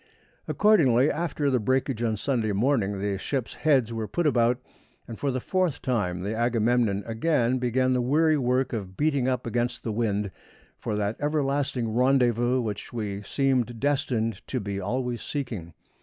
Accordingly, 0.47 1.11
after 1.11 1.51
the 1.51 1.59
breakage 1.59 2.01
on 2.01 2.17
Sunday 2.17 2.53
morning, 2.53 2.99
the 2.99 3.19
ships' 3.19 3.53
heads 3.53 3.93
were 3.93 4.07
put 4.07 4.25
about, 4.25 4.57
and 5.07 5.19
for 5.19 5.29
the 5.29 5.39
fourth 5.39 5.79
time 5.83 6.21
the 6.23 6.33
Agamemnon 6.35 7.03
again 7.05 7.59
began 7.59 7.93
the 7.93 8.01
weary 8.01 8.35
work 8.35 8.73
of 8.73 8.97
beating 8.97 9.27
up 9.27 9.45
against 9.45 9.83
the 9.83 9.91
wind 9.91 10.31
for 10.79 10.95
that 10.95 11.17
everlasting 11.19 11.93
rendezvous 11.93 12.59
which 12.61 12.91
we 12.91 13.21
seemed 13.21 13.79
destined 13.79 14.41
to 14.47 14.59
be 14.59 14.79
always 14.81 15.21
seeking. 15.21 15.71